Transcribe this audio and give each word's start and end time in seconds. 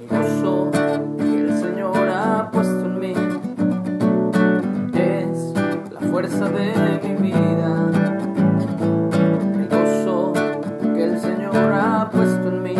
El 0.00 0.06
gozo 0.06 0.70
que 1.18 1.40
el 1.40 1.58
Señor 1.58 2.08
ha 2.08 2.50
puesto 2.52 2.86
en 2.86 3.00
mí 3.00 3.14
es 4.94 5.52
la 5.90 6.00
fuerza 6.00 6.48
de 6.48 7.00
mi 7.02 7.32
vida. 7.32 7.90
El 9.58 9.68
gozo 9.68 10.32
que 10.94 11.02
el 11.02 11.18
Señor 11.18 11.72
ha 11.72 12.08
puesto 12.10 12.48
en 12.48 12.62
mí 12.62 12.76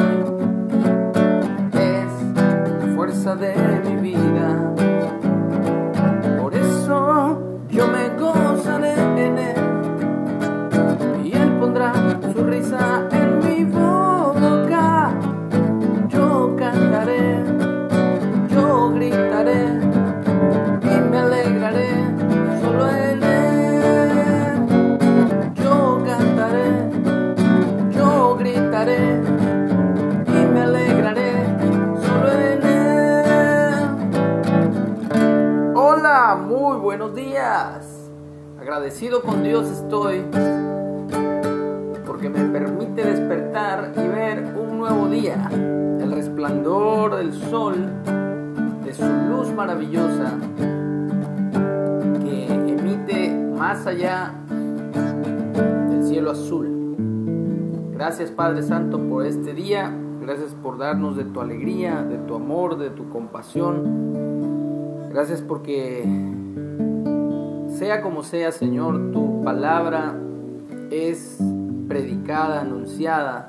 es 1.75 2.37
la 2.37 2.95
fuerza 2.95 3.35
de 3.35 3.81
mi 3.85 3.97
vida. 3.97 4.88
Agradecido 38.99 39.23
con 39.23 39.45
Dios 39.45 39.71
estoy 39.71 40.25
porque 42.05 42.29
me 42.29 42.45
permite 42.47 43.05
despertar 43.05 43.93
y 43.95 44.09
ver 44.09 44.57
un 44.61 44.77
nuevo 44.77 45.09
día, 45.09 45.49
el 45.53 46.11
resplandor 46.11 47.15
del 47.15 47.33
sol, 47.33 47.77
de 48.85 48.93
su 48.93 49.05
luz 49.05 49.55
maravillosa 49.55 50.37
que 52.25 52.47
emite 52.47 53.29
más 53.57 53.87
allá 53.87 54.35
del 55.91 56.03
cielo 56.03 56.33
azul. 56.33 56.97
Gracias 57.93 58.33
Padre 58.33 58.65
Santo 58.65 58.99
por 58.99 59.25
este 59.25 59.55
día, 59.55 59.97
gracias 60.21 60.57
por 60.61 60.77
darnos 60.77 61.17
de 61.17 61.23
tu 61.23 61.41
alegría, 61.41 62.03
de 62.03 62.19
tu 62.19 62.35
amor, 62.35 62.77
de 62.77 62.91
tu 62.91 63.09
compasión. 63.11 65.09
Gracias 65.13 65.41
porque 65.41 66.03
sea 67.79 68.03
como 68.03 68.25
sea 68.25 68.51
Señor, 68.51 69.13
tu 69.13 69.45
palabra 69.45 70.17
es 70.91 71.39
predicada, 71.87 72.63
anunciada 72.63 73.47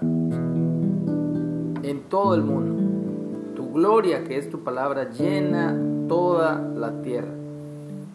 en 1.82 2.02
todo 2.10 2.36
el 2.36 2.44
mundo. 2.44 3.56
Tu 3.56 3.74
gloria, 3.74 4.24
que 4.24 4.38
es 4.38 4.52
tu 4.52 4.60
palabra, 4.60 5.10
llena 5.10 5.76
toda 6.08 6.62
la 6.62 7.02
tierra. 7.02 7.32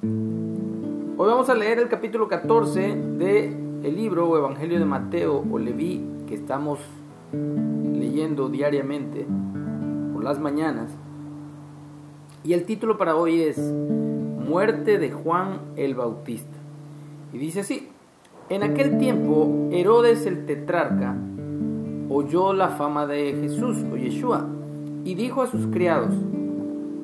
Hoy 0.03 1.27
vamos 1.29 1.51
a 1.51 1.55
leer 1.55 1.81
el 1.81 1.89
capítulo 1.89 2.29
14 2.29 2.95
de 3.19 3.47
el 3.83 3.97
libro 3.97 4.29
o 4.29 4.39
Evangelio 4.39 4.79
de 4.79 4.85
Mateo 4.85 5.45
o 5.51 5.59
Leví 5.59 6.01
que 6.29 6.37
estamos 6.37 6.79
leyendo 7.33 8.49
diariamente 8.49 9.27
por 10.13 10.23
las 10.23 10.39
mañanas. 10.39 10.93
Y 12.45 12.53
el 12.53 12.65
título 12.67 12.99
para 12.99 13.17
hoy 13.17 13.43
es 13.43 13.59
Muerte 14.47 14.99
de 14.99 15.11
Juan 15.11 15.61
el 15.77 15.95
Bautista. 15.95 16.59
Y 17.33 17.39
dice 17.39 17.61
así: 17.61 17.89
en 18.51 18.63
aquel 18.63 18.99
tiempo, 18.99 19.71
Herodes 19.73 20.27
el 20.27 20.45
tetrarca 20.45 21.17
oyó 22.11 22.53
la 22.53 22.69
fama 22.69 23.07
de 23.07 23.33
Jesús 23.41 23.79
o 23.91 23.97
Yeshua 23.97 24.47
y 25.03 25.15
dijo 25.15 25.41
a 25.41 25.47
sus 25.47 25.67
criados, 25.69 26.15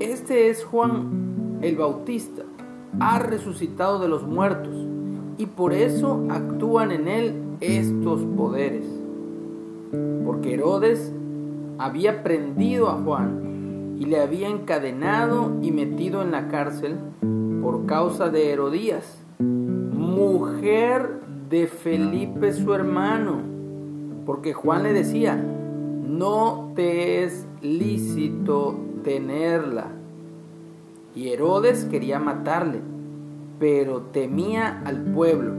Este 0.00 0.50
es 0.50 0.62
Juan 0.64 1.58
el 1.62 1.76
Bautista, 1.76 2.42
ha 3.00 3.20
resucitado 3.20 4.00
de 4.00 4.08
los 4.08 4.22
muertos 4.24 4.74
y 5.38 5.46
por 5.46 5.72
eso 5.72 6.26
actúan 6.28 6.92
en 6.92 7.08
él 7.08 7.34
estos 7.60 8.20
poderes. 8.36 8.84
Porque 10.26 10.54
Herodes 10.54 11.10
había 11.78 12.22
prendido 12.22 12.90
a 12.90 13.00
Juan 13.02 13.96
y 13.98 14.04
le 14.04 14.20
había 14.20 14.48
encadenado 14.48 15.56
y 15.62 15.72
metido 15.72 16.20
en 16.20 16.32
la 16.32 16.48
cárcel 16.48 16.98
por 17.62 17.86
causa 17.86 18.28
de 18.28 18.50
Herodías, 18.50 19.22
mujer 19.38 21.20
de 21.48 21.66
Felipe 21.66 22.52
su 22.52 22.72
hermano, 22.72 23.38
porque 24.24 24.52
Juan 24.52 24.82
le 24.82 24.92
decía, 24.92 25.36
no 25.36 26.72
te 26.74 27.24
es 27.24 27.46
lícito 27.60 28.76
tenerla. 29.02 29.88
Y 31.14 31.28
Herodes 31.28 31.84
quería 31.86 32.18
matarle, 32.18 32.80
pero 33.58 34.02
temía 34.02 34.82
al 34.84 35.02
pueblo, 35.12 35.54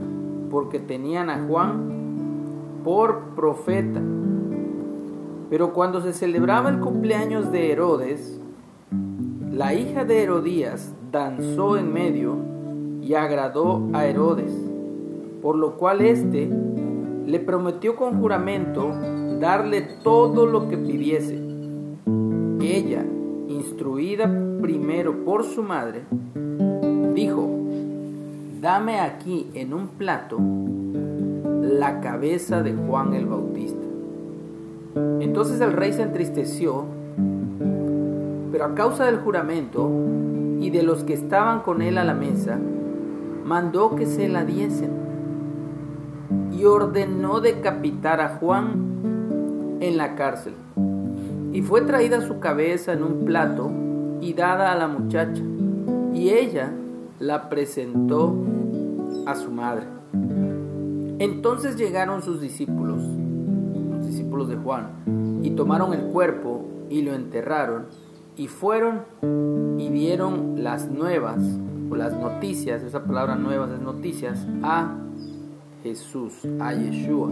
porque 0.50 0.78
tenían 0.78 1.30
a 1.30 1.44
Juan 1.46 2.80
por 2.84 3.34
profeta. 3.36 4.00
Pero 5.50 5.72
cuando 5.74 6.00
se 6.00 6.14
celebraba 6.14 6.70
el 6.70 6.80
cumpleaños 6.80 7.52
de 7.52 7.70
Herodes, 7.70 8.40
la 9.50 9.74
hija 9.74 10.04
de 10.04 10.22
Herodías 10.22 10.94
danzó 11.12 11.76
en 11.76 11.92
medio 11.92 12.36
y 13.02 13.14
agradó 13.14 13.88
a 13.92 14.06
Herodes 14.06 14.72
por 15.42 15.56
lo 15.56 15.76
cual 15.76 16.00
éste 16.00 16.48
le 17.26 17.40
prometió 17.40 17.96
con 17.96 18.20
juramento 18.20 18.94
darle 19.40 19.82
todo 20.04 20.46
lo 20.46 20.68
que 20.68 20.78
pidiese. 20.78 21.36
Ella, 22.60 23.04
instruida 23.48 24.30
primero 24.60 25.24
por 25.24 25.42
su 25.42 25.64
madre, 25.64 26.02
dijo, 27.14 27.50
dame 28.60 29.00
aquí 29.00 29.48
en 29.54 29.74
un 29.74 29.88
plato 29.88 30.38
la 31.60 32.00
cabeza 32.00 32.62
de 32.62 32.74
Juan 32.74 33.12
el 33.14 33.26
Bautista. 33.26 33.86
Entonces 35.20 35.60
el 35.60 35.72
rey 35.72 35.92
se 35.92 36.02
entristeció, 36.02 36.84
pero 38.52 38.64
a 38.64 38.74
causa 38.74 39.06
del 39.06 39.18
juramento 39.18 39.90
y 40.62 40.70
de 40.70 40.84
los 40.84 41.02
que 41.02 41.12
estaban 41.12 41.62
con 41.62 41.82
él 41.82 41.98
a 41.98 42.04
la 42.04 42.14
mesa, 42.14 42.56
mandó 43.44 43.96
que 43.96 44.06
se 44.06 44.28
la 44.28 44.44
diesen 44.44 44.92
y 46.52 46.64
ordenó 46.64 47.40
decapitar 47.40 48.20
a 48.20 48.36
Juan 48.36 49.78
en 49.80 49.96
la 49.96 50.14
cárcel. 50.14 50.54
Y 51.52 51.62
fue 51.62 51.80
traída 51.80 52.20
su 52.20 52.38
cabeza 52.38 52.92
en 52.92 53.02
un 53.02 53.24
plato 53.24 53.72
y 54.20 54.34
dada 54.34 54.70
a 54.70 54.76
la 54.76 54.86
muchacha, 54.86 55.42
y 56.14 56.28
ella 56.28 56.70
la 57.18 57.48
presentó 57.48 58.32
a 59.26 59.34
su 59.34 59.50
madre. 59.50 59.86
Entonces 61.18 61.76
llegaron 61.76 62.22
sus 62.22 62.40
discípulos, 62.40 63.02
los 63.90 64.06
discípulos 64.06 64.48
de 64.48 64.56
Juan, 64.56 65.40
y 65.42 65.50
tomaron 65.50 65.92
el 65.92 66.02
cuerpo 66.12 66.64
y 66.88 67.02
lo 67.02 67.14
enterraron, 67.14 67.86
y 68.36 68.48
fueron 68.48 69.02
y 69.78 69.88
dieron 69.88 70.62
las 70.62 70.88
nuevas, 70.88 71.42
o 71.90 71.96
las 71.96 72.14
noticias, 72.14 72.82
esa 72.82 73.04
palabra 73.04 73.36
nuevas 73.36 73.70
es 73.70 73.80
noticias, 73.80 74.46
a 74.62 74.96
Jesús, 75.82 76.46
a 76.60 76.72
Yeshua. 76.72 77.28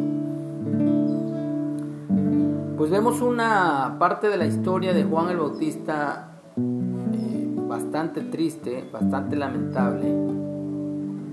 Pues 2.76 2.90
vemos 2.90 3.20
una 3.20 3.96
parte 3.98 4.28
de 4.28 4.36
la 4.36 4.46
historia 4.46 4.92
de 4.92 5.04
Juan 5.04 5.30
el 5.30 5.38
Bautista 5.38 6.40
eh, 6.56 7.54
bastante 7.68 8.22
triste, 8.22 8.88
bastante 8.92 9.36
lamentable, 9.36 10.14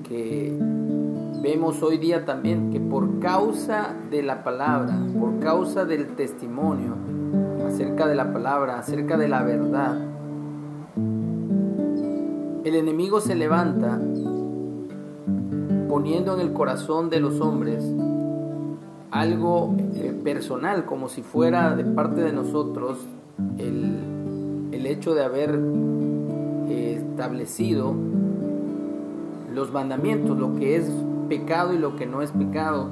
que 0.07 0.57
vemos 1.41 1.81
hoy 1.83 1.97
día 1.97 2.25
también 2.25 2.69
que 2.71 2.79
por 2.79 3.19
causa 3.19 3.93
de 4.09 4.23
la 4.23 4.43
palabra, 4.43 4.97
por 5.19 5.39
causa 5.39 5.85
del 5.85 6.15
testimonio 6.15 7.16
acerca 7.77 8.07
de 8.07 8.15
la 8.15 8.33
palabra, 8.33 8.79
acerca 8.79 9.17
de 9.17 9.27
la 9.27 9.43
verdad, 9.43 9.99
el 12.63 12.73
enemigo 12.73 13.21
se 13.21 13.35
levanta 13.35 14.01
poniendo 15.87 16.33
en 16.33 16.39
el 16.39 16.53
corazón 16.53 17.11
de 17.11 17.19
los 17.19 17.39
hombres 17.39 17.85
algo 19.11 19.75
eh, 19.93 20.11
personal, 20.23 20.85
como 20.85 21.07
si 21.07 21.21
fuera 21.21 21.75
de 21.75 21.85
parte 21.85 22.21
de 22.21 22.33
nosotros 22.33 22.97
el, 23.59 24.69
el 24.71 24.87
hecho 24.87 25.13
de 25.13 25.23
haber 25.23 25.59
eh, 26.69 26.95
establecido 26.97 27.93
los 29.53 29.71
mandamientos, 29.71 30.35
lo 30.35 30.55
que 30.55 30.77
es 30.77 30.91
pecado 31.29 31.75
y 31.75 31.77
lo 31.77 31.95
que 31.95 32.07
no 32.07 32.23
es 32.23 32.31
pecado. 32.31 32.89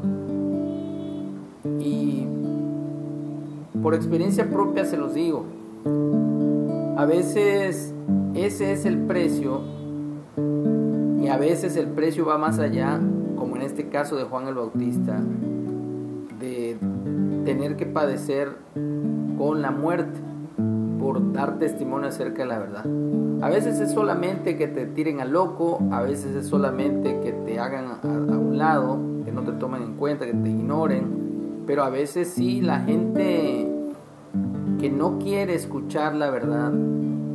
Por 3.85 3.93
experiencia 3.93 4.49
propia 4.49 4.83
se 4.83 4.97
los 4.97 5.13
digo, 5.13 5.45
a 6.97 7.05
veces 7.05 7.93
ese 8.33 8.71
es 8.71 8.83
el 8.83 8.97
precio 8.97 9.61
y 11.21 11.27
a 11.27 11.37
veces 11.37 11.77
el 11.77 11.89
precio 11.89 12.25
va 12.25 12.39
más 12.39 12.57
allá, 12.57 12.99
como 13.35 13.57
en 13.57 13.61
este 13.61 13.89
caso 13.89 14.15
de 14.15 14.23
Juan 14.23 14.47
el 14.47 14.55
Bautista, 14.55 15.21
de 16.39 16.77
tener 17.45 17.75
que 17.75 17.85
padecer 17.85 18.53
con 19.37 19.61
la 19.61 19.69
muerte 19.69 20.19
por 20.99 21.31
dar 21.31 21.59
testimonio 21.59 22.07
acerca 22.07 22.41
de 22.41 22.47
la 22.47 22.57
verdad. 22.57 22.87
A 23.43 23.49
veces 23.49 23.79
es 23.79 23.91
solamente 23.91 24.57
que 24.57 24.67
te 24.67 24.87
tiren 24.87 25.19
a 25.19 25.25
loco, 25.25 25.79
a 25.91 26.01
veces 26.01 26.35
es 26.35 26.47
solamente 26.47 27.19
que 27.19 27.33
te 27.33 27.59
hagan 27.59 27.85
a, 27.85 27.99
a 28.01 28.39
un 28.39 28.57
lado, 28.57 28.97
que 29.23 29.31
no 29.31 29.43
te 29.43 29.51
tomen 29.51 29.83
en 29.83 29.93
cuenta, 29.93 30.25
que 30.25 30.33
te 30.33 30.49
ignoren, 30.49 31.63
pero 31.67 31.83
a 31.83 31.91
veces 31.91 32.29
sí 32.29 32.61
la 32.61 32.79
gente 32.79 33.73
que 34.79 34.89
no 34.89 35.19
quiere 35.19 35.55
escuchar 35.55 36.15
la 36.15 36.29
verdad, 36.29 36.71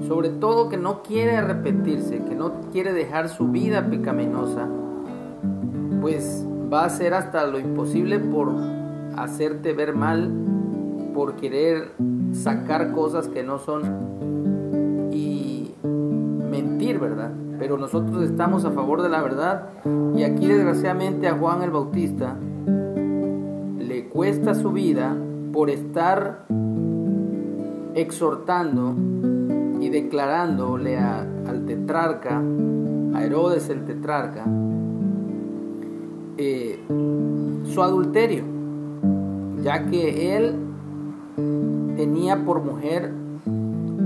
sobre 0.06 0.28
todo 0.30 0.68
que 0.68 0.76
no 0.76 1.02
quiere 1.02 1.36
arrepentirse, 1.36 2.22
que 2.22 2.34
no 2.34 2.52
quiere 2.72 2.92
dejar 2.92 3.28
su 3.28 3.48
vida 3.48 3.86
pecaminosa, 3.88 4.68
pues 6.00 6.46
va 6.72 6.82
a 6.82 6.86
hacer 6.86 7.14
hasta 7.14 7.46
lo 7.46 7.58
imposible 7.58 8.18
por 8.18 8.52
hacerte 9.16 9.72
ver 9.72 9.94
mal, 9.94 10.30
por 11.14 11.34
querer 11.36 11.92
sacar 12.32 12.92
cosas 12.92 13.28
que 13.28 13.42
no 13.42 13.58
son 13.58 15.10
y 15.12 15.74
mentir, 16.50 16.98
¿verdad? 16.98 17.32
Pero 17.58 17.76
nosotros 17.76 18.22
estamos 18.22 18.64
a 18.64 18.70
favor 18.70 19.02
de 19.02 19.08
la 19.08 19.22
verdad 19.22 19.68
y 20.16 20.22
aquí 20.22 20.46
desgraciadamente 20.46 21.28
a 21.28 21.36
Juan 21.36 21.62
el 21.62 21.70
Bautista 21.70 22.36
le 23.78 24.08
cuesta 24.08 24.54
su 24.54 24.72
vida 24.72 25.16
por 25.52 25.68
estar 25.68 26.46
exhortando 27.94 28.94
y 29.80 29.88
declarándole 29.88 30.98
al 30.98 31.64
tetrarca, 31.66 32.42
a 33.14 33.24
Herodes 33.24 33.68
el 33.70 33.84
tetrarca, 33.84 34.44
eh, 36.36 36.78
su 37.64 37.82
adulterio, 37.82 38.44
ya 39.62 39.86
que 39.86 40.36
él 40.36 40.54
tenía 41.96 42.44
por 42.44 42.62
mujer 42.62 43.12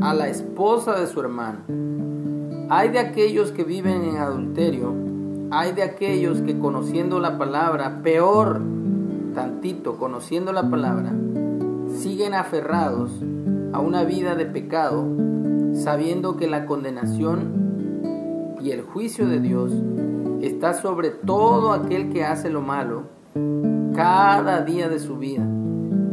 a 0.00 0.14
la 0.14 0.28
esposa 0.28 0.98
de 0.98 1.06
su 1.06 1.20
hermano. 1.20 1.58
Hay 2.70 2.88
de 2.88 2.98
aquellos 2.98 3.52
que 3.52 3.64
viven 3.64 4.04
en 4.04 4.16
adulterio, 4.16 4.92
hay 5.50 5.72
de 5.72 5.82
aquellos 5.82 6.40
que 6.40 6.58
conociendo 6.58 7.20
la 7.20 7.38
palabra, 7.38 8.00
peor 8.02 8.60
tantito, 9.34 9.96
conociendo 9.96 10.52
la 10.52 10.68
palabra, 10.70 11.12
siguen 11.88 12.34
aferrados 12.34 13.10
a 13.74 13.80
una 13.80 14.04
vida 14.04 14.36
de 14.36 14.46
pecado, 14.46 15.04
sabiendo 15.72 16.36
que 16.36 16.46
la 16.46 16.64
condenación 16.64 18.54
y 18.62 18.70
el 18.70 18.82
juicio 18.82 19.26
de 19.26 19.40
Dios 19.40 19.72
está 20.42 20.74
sobre 20.74 21.10
todo 21.10 21.72
aquel 21.72 22.10
que 22.10 22.22
hace 22.22 22.50
lo 22.50 22.60
malo 22.60 23.02
cada 23.92 24.60
día 24.60 24.88
de 24.88 25.00
su 25.00 25.18
vida 25.18 25.44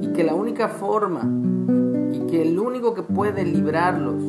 y 0.01 0.07
que 0.07 0.23
la 0.23 0.33
única 0.33 0.69
forma 0.69 1.21
y 2.11 2.21
que 2.21 2.41
el 2.41 2.57
único 2.57 2.95
que 2.95 3.03
puede 3.03 3.45
librarlos 3.45 4.23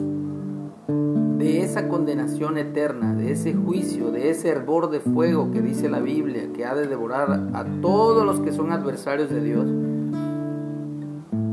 de 1.38 1.62
esa 1.62 1.88
condenación 1.88 2.58
eterna, 2.58 3.14
de 3.14 3.32
ese 3.32 3.54
juicio, 3.54 4.10
de 4.10 4.28
ese 4.28 4.50
hervor 4.50 4.90
de 4.90 5.00
fuego 5.00 5.50
que 5.50 5.62
dice 5.62 5.88
la 5.88 6.00
Biblia, 6.00 6.52
que 6.52 6.66
ha 6.66 6.74
de 6.74 6.86
devorar 6.86 7.48
a 7.54 7.64
todos 7.80 8.26
los 8.26 8.40
que 8.40 8.52
son 8.52 8.72
adversarios 8.72 9.30
de 9.30 9.40
Dios, 9.40 9.66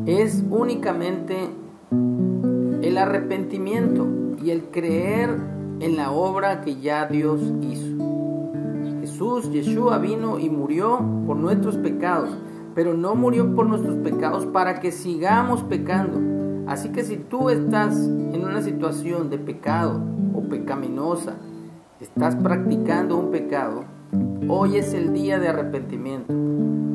es 0.05 0.43
únicamente 0.49 1.49
el 1.91 2.97
arrepentimiento 2.97 4.07
y 4.41 4.51
el 4.51 4.65
creer 4.65 5.35
en 5.79 5.97
la 5.97 6.11
obra 6.11 6.61
que 6.61 6.79
ya 6.79 7.07
Dios 7.07 7.41
hizo. 7.61 7.97
Jesús, 9.01 9.51
Yeshua 9.51 9.97
vino 9.97 10.39
y 10.39 10.49
murió 10.49 10.99
por 11.25 11.37
nuestros 11.37 11.77
pecados, 11.77 12.29
pero 12.75 12.93
no 12.93 13.15
murió 13.15 13.55
por 13.55 13.65
nuestros 13.65 13.95
pecados 13.97 14.45
para 14.45 14.79
que 14.79 14.91
sigamos 14.91 15.63
pecando. 15.63 16.19
Así 16.69 16.89
que 16.89 17.03
si 17.03 17.17
tú 17.17 17.49
estás 17.49 17.97
en 17.97 18.43
una 18.43 18.61
situación 18.61 19.29
de 19.29 19.39
pecado 19.39 20.01
o 20.33 20.41
pecaminosa, 20.43 21.35
estás 21.99 22.35
practicando 22.35 23.17
un 23.17 23.31
pecado, 23.31 23.85
hoy 24.47 24.77
es 24.77 24.93
el 24.93 25.13
día 25.13 25.39
de 25.39 25.47
arrepentimiento. 25.47 26.33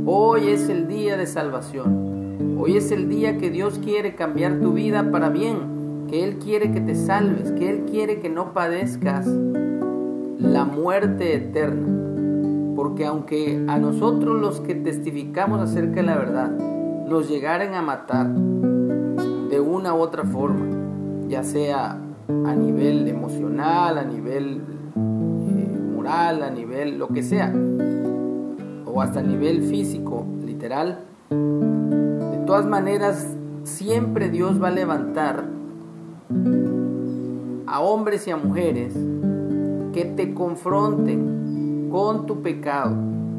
Hoy 0.06 0.48
es 0.48 0.68
el 0.68 0.86
día 0.86 1.16
de 1.16 1.26
salvación. 1.26 2.23
Hoy 2.58 2.76
es 2.76 2.90
el 2.92 3.08
día 3.08 3.38
que 3.38 3.50
Dios 3.50 3.78
quiere 3.78 4.14
cambiar 4.14 4.60
tu 4.60 4.72
vida 4.72 5.10
para 5.10 5.28
bien, 5.28 6.06
que 6.08 6.24
Él 6.24 6.38
quiere 6.38 6.72
que 6.72 6.80
te 6.80 6.94
salves, 6.94 7.52
que 7.52 7.68
Él 7.68 7.84
quiere 7.90 8.20
que 8.20 8.28
no 8.28 8.52
padezcas 8.52 9.26
la 10.38 10.64
muerte 10.64 11.34
eterna. 11.34 12.74
Porque 12.74 13.06
aunque 13.06 13.64
a 13.68 13.78
nosotros 13.78 14.40
los 14.40 14.60
que 14.60 14.74
testificamos 14.74 15.60
acerca 15.60 15.96
de 15.96 16.02
la 16.02 16.16
verdad 16.16 16.50
nos 17.08 17.28
llegaren 17.28 17.74
a 17.74 17.82
matar 17.82 18.28
de 18.28 19.60
una 19.60 19.94
u 19.94 19.98
otra 19.98 20.24
forma, 20.24 20.66
ya 21.28 21.42
sea 21.42 21.98
a 22.28 22.54
nivel 22.54 23.06
emocional, 23.08 23.98
a 23.98 24.04
nivel 24.04 24.62
eh, 24.96 25.80
moral, 25.94 26.42
a 26.42 26.50
nivel 26.50 26.98
lo 26.98 27.08
que 27.08 27.22
sea, 27.22 27.52
o 28.86 29.02
hasta 29.02 29.20
a 29.20 29.22
nivel 29.22 29.62
físico, 29.62 30.24
literal, 30.44 31.00
todas 32.46 32.66
maneras 32.66 33.26
siempre 33.62 34.30
Dios 34.30 34.62
va 34.62 34.68
a 34.68 34.70
levantar 34.70 35.44
a 37.66 37.80
hombres 37.80 38.26
y 38.28 38.30
a 38.30 38.36
mujeres 38.36 38.94
que 39.92 40.04
te 40.04 40.34
confronten 40.34 41.88
con 41.90 42.26
tu 42.26 42.42
pecado, 42.42 42.96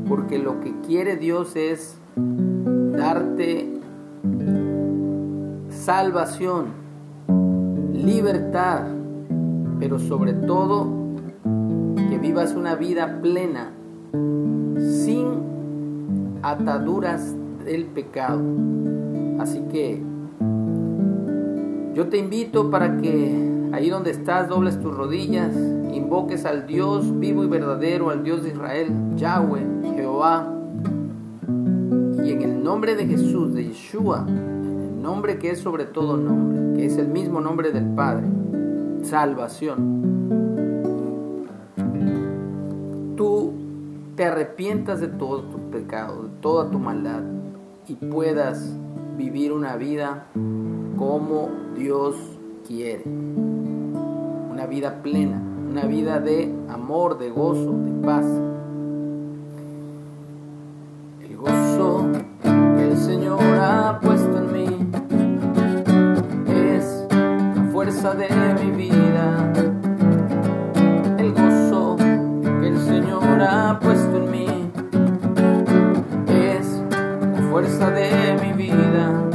porque 0.07 0.40
lo 0.40 0.60
que 0.60 0.74
quiere 0.81 1.18
Dios 1.18 1.56
es 1.56 2.00
darte 2.16 3.80
salvación, 5.69 6.68
libertad, 7.94 8.86
pero 9.80 10.00
sobre 10.00 10.34
todo 10.34 10.88
que 12.10 12.18
vivas 12.18 12.56
una 12.56 12.75
vida 12.75 13.19
plena, 13.22 13.72
sin 14.80 16.40
ataduras 16.42 17.36
del 17.66 17.86
pecado. 17.86 18.42
Así 19.40 19.62
que 19.72 20.02
yo 21.94 22.08
te 22.08 22.18
invito 22.18 22.70
para 22.70 22.98
que 22.98 23.70
ahí 23.74 23.90
donde 23.90 24.12
estás 24.12 24.48
dobles 24.48 24.80
tus 24.80 24.96
rodillas, 24.96 25.54
invoques 25.94 26.46
al 26.46 26.68
Dios 26.68 27.20
vivo 27.20 27.44
y 27.44 27.48
verdadero, 27.48 28.10
al 28.10 28.24
Dios 28.24 28.44
de 28.44 28.50
Israel, 28.50 28.92
Yahweh, 29.16 29.66
Jehová. 29.96 30.52
Y 32.24 32.32
en 32.32 32.42
el 32.42 32.64
nombre 32.64 32.96
de 32.96 33.06
Jesús, 33.08 33.54
de 33.54 33.66
Yeshua, 33.66 34.26
el 34.28 35.02
nombre 35.02 35.38
que 35.40 35.52
es 35.52 35.60
sobre 35.60 35.86
todo 35.86 36.18
nombre, 36.18 36.78
que 36.78 36.86
es 36.86 36.98
el 36.98 37.08
mismo 37.08 37.42
nombre 37.42 37.72
del 37.72 37.86
Padre, 37.96 38.28
salvación. 39.01 40.04
Tú 43.16 43.54
te 44.16 44.25
arrepientas 44.25 45.01
de 45.01 45.08
todo 45.08 45.44
tu 45.44 45.60
pecado, 45.72 46.24
de 46.24 46.30
toda 46.42 46.70
tu 46.70 46.80
maldad 46.80 47.22
y 47.88 47.96
puedas 47.96 48.75
vivir 49.18 49.51
una 49.51 49.75
vida 49.75 50.27
como 50.98 51.50
Dios 51.75 52.15
quiere. 52.68 53.04
Una 53.06 54.65
vida 54.68 55.01
plena, 55.04 55.42
una 55.70 55.86
vida 55.86 56.20
de 56.20 56.54
amor, 56.70 57.18
de 57.18 57.30
gozo, 57.30 57.72
de 57.72 58.06
paz. 58.06 58.25
Fuerza 77.56 77.90
de 77.90 78.38
mi 78.42 78.52
vida. 78.52 79.35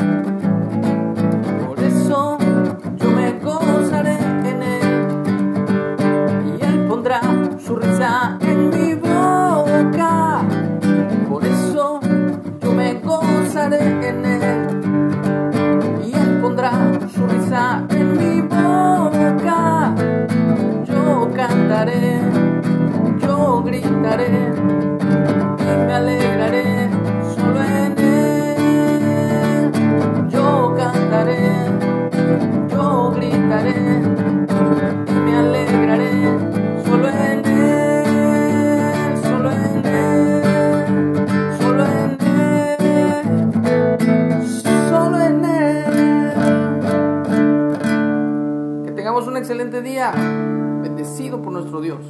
Bendecido 50.83 51.43
por 51.43 51.53
nuestro 51.53 51.81
Dios. 51.81 52.01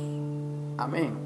Amén. 0.79 1.20